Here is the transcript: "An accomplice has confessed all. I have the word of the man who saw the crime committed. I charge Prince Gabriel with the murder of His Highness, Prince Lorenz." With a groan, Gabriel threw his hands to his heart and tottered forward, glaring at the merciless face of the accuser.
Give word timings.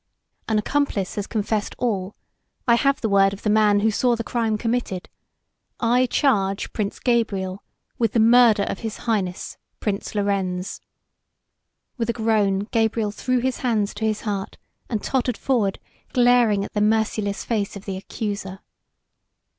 "An 0.47 0.57
accomplice 0.57 1.13
has 1.13 1.27
confessed 1.27 1.75
all. 1.77 2.15
I 2.67 2.73
have 2.73 3.01
the 3.01 3.07
word 3.09 3.33
of 3.33 3.43
the 3.43 3.51
man 3.51 3.81
who 3.81 3.91
saw 3.91 4.15
the 4.15 4.23
crime 4.23 4.57
committed. 4.57 5.09
I 5.79 6.07
charge 6.07 6.73
Prince 6.73 6.97
Gabriel 6.99 7.61
with 7.99 8.13
the 8.13 8.19
murder 8.19 8.63
of 8.63 8.79
His 8.79 8.97
Highness, 9.05 9.57
Prince 9.79 10.15
Lorenz." 10.15 10.81
With 11.97 12.09
a 12.09 12.13
groan, 12.13 12.61
Gabriel 12.71 13.11
threw 13.11 13.41
his 13.41 13.57
hands 13.59 13.93
to 13.93 14.03
his 14.05 14.21
heart 14.21 14.57
and 14.89 15.03
tottered 15.03 15.37
forward, 15.37 15.77
glaring 16.13 16.65
at 16.65 16.73
the 16.73 16.81
merciless 16.81 17.43
face 17.45 17.75
of 17.75 17.85
the 17.85 17.95
accuser. 17.95 18.61